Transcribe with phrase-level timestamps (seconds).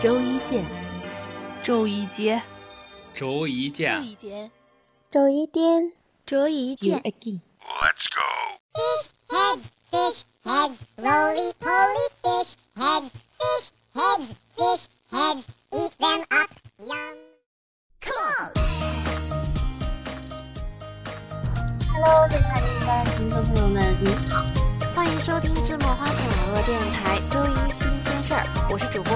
[0.00, 0.64] 周一见，
[1.64, 2.40] 周一见，
[3.12, 4.16] 周一见，
[5.10, 5.92] 周一见，
[6.24, 7.02] 周一见。
[7.02, 8.22] Let's go.
[8.78, 9.58] Fish head,
[9.90, 13.10] fish head, roly poly fish head,
[13.40, 15.42] fish head, fish head,
[15.72, 17.16] eat them up, yum.
[18.00, 18.52] Come on.
[21.92, 24.44] Hello，电台里的听众朋友们，你好，
[24.94, 29.12] 欢迎收听芝麻花城网络电台周一新鲜事儿，我是主播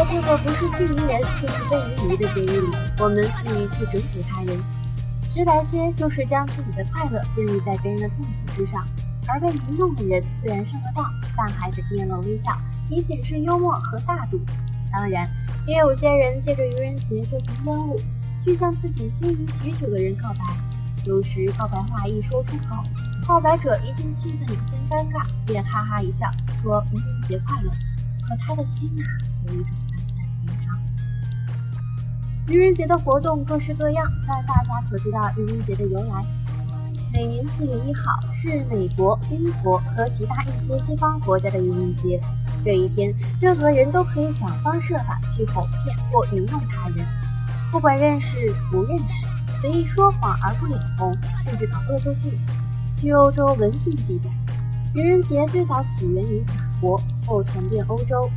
[0.00, 2.68] 在这个不是去迷人，却是被鱼迷的节日里，
[3.00, 4.58] 我们肆意去整蛊他人。
[5.34, 8.82] 直白些，就是将自己的快乐建立在别人的痛苦之上。
[9.28, 11.04] 而被愚弄的人虽然上了当，
[11.36, 12.56] 但还是面露微笑，
[12.88, 14.40] 以显示幽默和大度。
[14.90, 15.28] 当然，
[15.66, 18.00] 也有些人借着愚人节这层烟雾，
[18.42, 20.44] 去向自己心仪许久的人告白。
[21.04, 22.82] 有时告白话一说出口，
[23.28, 26.26] 告白者一见气得有些尴尬，便哈哈一笑，
[26.62, 27.70] 说愚人节快乐。
[28.26, 29.04] 可他的心啊，
[29.46, 29.68] 有一种。
[32.50, 36.20] 愚人节的活动各式各样，但大家可知道愚人节的由来？
[37.14, 42.20] 每年四月一号是美国、英国和其他一些西方国家的愚人节。
[42.64, 47.06] 这一天，任何人都可以想方设法去哄骗或愚弄他人，
[47.70, 49.04] 不管认识不认识，
[49.60, 51.14] 随意说谎而不脸红，
[51.44, 52.36] 甚至搞恶作剧。
[53.00, 54.28] 据欧洲文献记载，
[54.96, 58.28] 愚人节最早起源于法国，后传遍欧洲。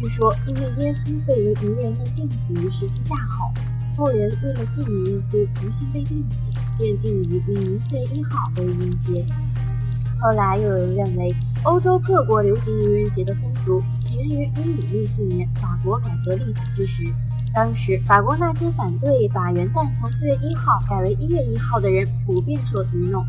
[0.00, 3.52] 据说，因为耶稣被于愚人们定死于十字架后，
[3.96, 6.36] 后人为了纪念耶稣不幸被定死，
[6.78, 9.26] 便定于每年四月一号为愚人节。
[10.20, 17.02] 后来又有人认为，欧洲各国流行愚人节的风俗起源于一五六四年法国改革立法之时。
[17.52, 23.26] 当时，法国那些反对把元旦从四月一号改为一月一号的人，普遍受愚弄。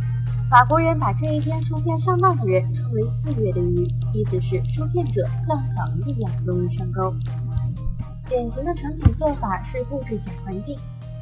[0.49, 7.13] 法国人把这一天受骗上当的人称为“四月的鱼”，意思是受骗者像小鱼一样容易上钩。
[8.27, 10.75] 典型的场景做法是布置假环境，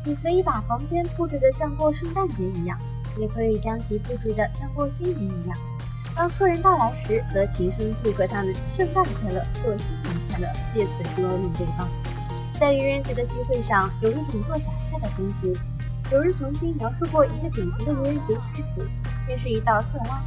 [0.05, 2.77] 你可以把房间布置得像过圣诞节一样，
[3.19, 5.57] 也可以将其布置得像过新年一样。
[6.15, 11.85] 当客人到来时，则齐声祝贺他们圣诞快乐或新年快乐，借此捉弄对方。
[12.57, 15.53] 在愚人节的聚会上，有一种做假菜的风俗。
[16.13, 18.81] 有人曾经描述过一个典型的愚人节菜谱。
[19.27, 20.21] 这是一道色拉，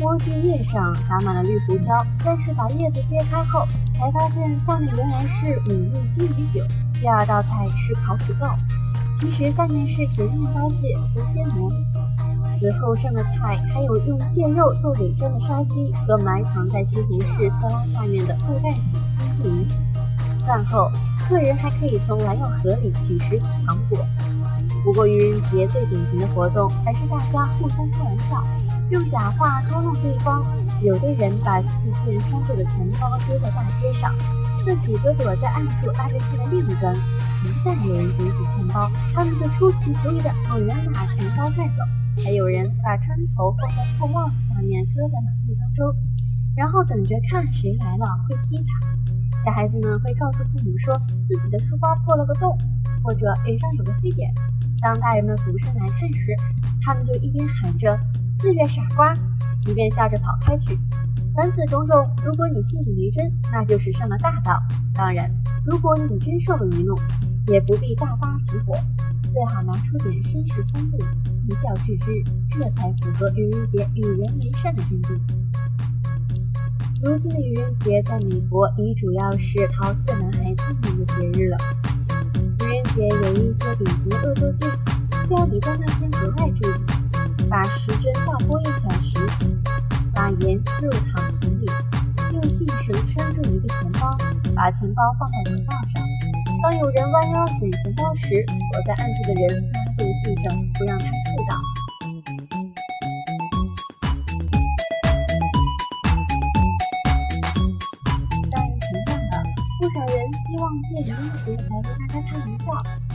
[0.00, 3.64] 莴苣叶上撒满了绿胡椒，但是把叶子揭开后，
[3.94, 6.64] 才发现下面原来是五粒金鱼酒。
[7.00, 8.46] 第二道菜是烤土豆，
[9.20, 11.70] 其实下面是甜面包蟹和鲜蘑。
[12.58, 18.80] 此后上的菜还有用蟹肉做伪装的烧鸡和埋藏在西红柿色拉下面的布袋子
[19.18, 19.68] 冰淇淋。
[20.44, 20.90] 饭后，
[21.28, 23.98] 客人还可以从蓝药盒里取食糖果。
[24.84, 28.42] 不过，愚人节最典型的活动还是大家互相开玩笑，
[28.90, 30.42] 用假话捉弄对方。
[30.82, 31.68] 有的人把四
[32.04, 34.12] 件双数的钱包丢在大街上，
[34.64, 36.92] 自己则躲在暗处拉着线的另一端。
[36.96, 41.84] 一旦有人捡起钱包，他们就出其不意地猛然把钱包带走。
[42.24, 45.94] 还有人把砖头放在破帽子下面，搁在马路当中，
[46.56, 48.82] 然后等着看谁来了会踢他。
[49.44, 50.92] 小孩子们会告诉父母说
[51.26, 52.58] 自己的书包破了个洞，
[53.04, 54.34] 或者脸上有个黑点。
[54.82, 56.34] 当大人们俯身来看时，
[56.84, 57.96] 他们就一边喊着
[58.40, 59.16] “四月傻瓜”，
[59.70, 60.76] 一边笑着跑开去。
[61.34, 64.60] 凡此种种，如果你信以为真，那就是上了大当。
[64.92, 65.30] 当然，
[65.64, 66.98] 如果你真受了愚弄，
[67.46, 68.74] 也不必大发起火，
[69.30, 70.98] 最好拿出点绅士风度，
[71.48, 75.18] 一笑置之，这才符合愚人节与人为善的真谛。
[77.04, 81.81] 如今的愚人节在美国已主要是淘气的男孩子们的节日了。
[82.96, 84.68] 也有一些典型的恶作剧，
[85.26, 89.26] 需要你在那天格外注意：把时针倒拨一小时，
[90.14, 91.66] 把盐入糖瓶里，
[92.34, 94.10] 用细绳拴住一个钱包，
[94.54, 96.02] 把钱包放在走道上。
[96.62, 101.10] 当有人弯腰捡钱包时，躲在暗处的人拉住细绳，不让他触
[101.48, 101.81] 到。
[110.82, 112.64] 借愚人节来为大家开玩笑，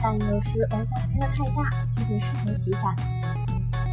[0.01, 2.95] 但有时玩笑开得太大，就会适得其反。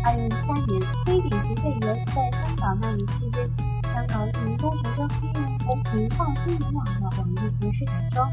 [0.04, 3.48] 二零一三年，非典型肺炎在香港蔓延期间，
[3.94, 8.30] 香港一名中学生利用从民放新闻网的网易形式改装，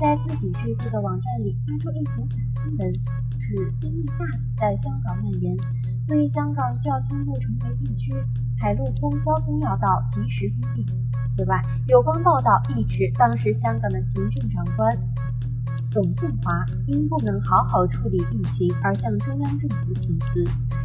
[0.00, 2.92] 在自己制作的网站里发出一则假新闻，
[3.38, 5.54] 指因为 SARS 在香港蔓延，
[6.06, 8.14] 所以香港需要宣布成为疫区，
[8.58, 10.99] 海陆空交通要道及时封闭。
[11.40, 14.94] 此外，有关报道一指，当时香港的行政长官
[15.90, 20.44] 董建华因不能好好处理疫情而向中央政府请辞。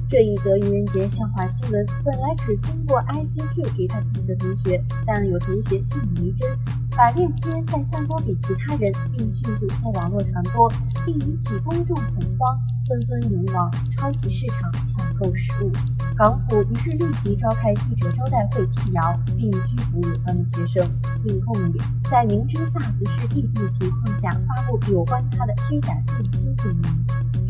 [0.09, 6.49] 这一则愚人节笑话新闻本来只经过 ICQ 给他自己的同学，但有同学信以为真，
[6.95, 10.71] 把链接再散播给其他人，并迅速在网络传播，
[11.05, 12.57] 并引起公众恐慌，
[12.87, 14.71] 纷纷涌往超级市场
[15.19, 15.71] 购食物。
[16.17, 20.87] 港府于是立即召开记者招待会辟谣，并拘捕有关的学生，
[21.23, 21.77] 并控令
[22.09, 26.83] 在明知萨斯是疫病情况下发布有关他的虚假信息罪名。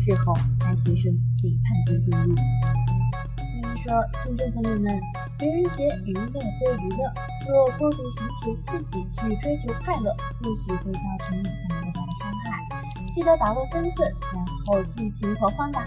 [0.02, 2.36] 事后，该学生被判监入狱。
[3.36, 5.00] 所以说，听众朋友们，
[5.40, 6.42] 愚人节娱乐归
[6.82, 7.12] 娱乐，
[7.48, 12.82] 若过度寻求刺激去追求快乐，或许会造成意想不到的伤害。
[13.14, 15.84] 记得把握分寸，然后尽情狂欢吧。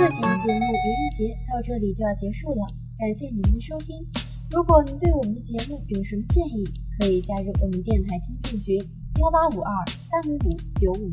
[0.00, 2.66] 这期节目愚人节到这里就要结束了，
[2.98, 3.94] 感谢您的收听。
[4.50, 6.64] 如果您对我们的节目有什么建议，
[6.98, 8.78] 可以加入我们电台听众群
[9.20, 9.70] 幺八五二
[10.10, 10.50] 三五五
[10.80, 11.12] 九五。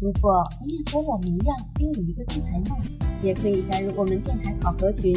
[0.00, 2.78] 如果你也和我们一样拥有一个电台梦，
[3.20, 5.12] 也可以加入我们电台考核群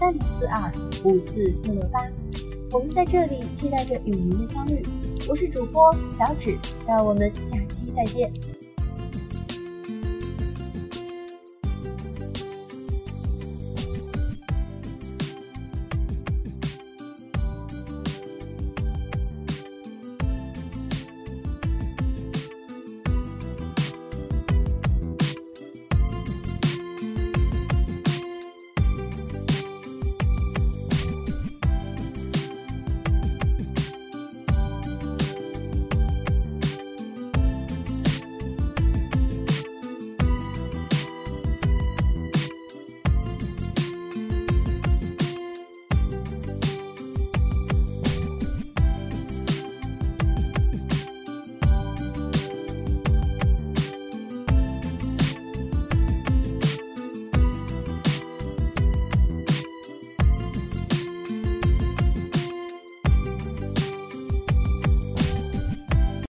[0.00, 0.72] 三零四二
[1.04, 2.00] 五四四六八。
[2.72, 4.82] 我们在这里期待着与您的相遇。
[5.28, 6.56] 我是主播小指，
[6.86, 8.32] 让我们下期再见。